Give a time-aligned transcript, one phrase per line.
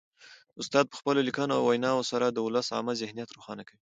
[0.61, 3.79] استاد په خپلو لیکنو او ویناوو سره د ولس عامه ذهنیت روښانه کوي.